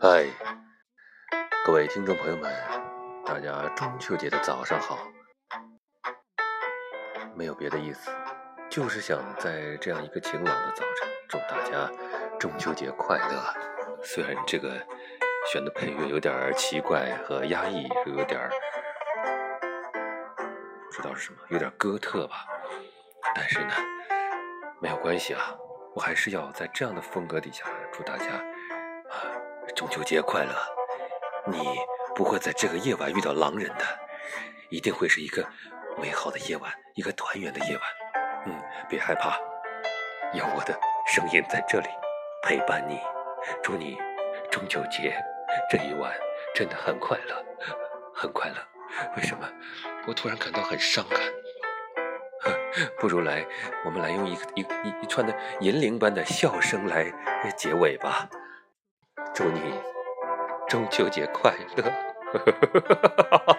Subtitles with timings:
[0.00, 0.24] 嗨，
[1.64, 2.52] 各位听众朋友们，
[3.24, 4.98] 大家中秋节的早上好。
[7.34, 8.10] 没有别的意思，
[8.70, 11.90] 就是想在这样一个晴朗的早晨，祝大家
[12.38, 13.54] 中秋节快乐。
[14.02, 14.70] 虽然这个
[15.52, 18.48] 选的配乐有点奇怪和压抑，又有点
[20.86, 22.46] 不知道是什么，有点哥特吧。
[23.34, 23.74] 但是呢，
[24.80, 25.54] 没有关系啊，
[25.94, 28.26] 我还是要在这样的风格底下祝大家
[29.08, 29.14] 啊
[29.74, 30.52] 中秋节快乐。
[31.46, 31.58] 你
[32.14, 33.84] 不会在这个夜晚遇到狼人的，
[34.68, 35.46] 一定会是一个
[35.96, 37.84] 美好的夜晚，一个团圆的夜晚。
[38.46, 39.38] 嗯，别害怕，
[40.32, 41.88] 有我的声音在这里
[42.42, 43.00] 陪伴你。
[43.62, 43.96] 祝你
[44.50, 45.16] 中秋节
[45.70, 46.12] 这一晚
[46.54, 47.44] 真的很快乐，
[48.12, 48.56] 很快乐。
[49.16, 49.48] 为什么？
[50.06, 51.20] 我突然感到很伤感。
[52.98, 53.46] 不如来，
[53.84, 57.12] 我们来用一一一一串的银铃般的笑声来
[57.56, 58.28] 结尾吧。
[59.34, 59.60] 祝你
[60.68, 61.84] 中秋节快乐！
[62.32, 63.55] 哈哈哈哈哈